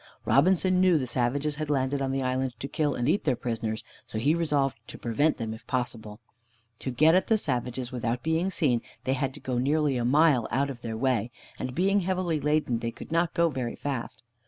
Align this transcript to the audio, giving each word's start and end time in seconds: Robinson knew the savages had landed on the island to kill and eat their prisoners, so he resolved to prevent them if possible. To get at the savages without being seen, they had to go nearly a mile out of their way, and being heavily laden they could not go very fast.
Robinson 0.25 0.81
knew 0.81 0.97
the 0.97 1.05
savages 1.05 1.57
had 1.57 1.69
landed 1.69 2.01
on 2.01 2.11
the 2.11 2.23
island 2.23 2.59
to 2.59 2.67
kill 2.67 2.95
and 2.95 3.07
eat 3.07 3.23
their 3.23 3.35
prisoners, 3.35 3.83
so 4.07 4.17
he 4.17 4.33
resolved 4.33 4.75
to 4.87 4.97
prevent 4.97 5.37
them 5.37 5.53
if 5.53 5.67
possible. 5.67 6.19
To 6.79 6.89
get 6.89 7.13
at 7.13 7.27
the 7.27 7.37
savages 7.37 7.91
without 7.91 8.23
being 8.23 8.49
seen, 8.49 8.81
they 9.03 9.13
had 9.13 9.31
to 9.35 9.39
go 9.39 9.59
nearly 9.59 9.97
a 9.97 10.03
mile 10.03 10.47
out 10.49 10.71
of 10.71 10.81
their 10.81 10.97
way, 10.97 11.29
and 11.59 11.75
being 11.75 11.99
heavily 11.99 12.39
laden 12.39 12.79
they 12.79 12.89
could 12.89 13.11
not 13.11 13.35
go 13.35 13.49
very 13.49 13.75
fast. 13.75 14.23